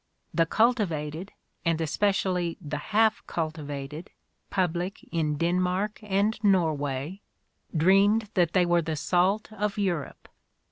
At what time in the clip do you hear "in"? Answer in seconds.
5.11-5.37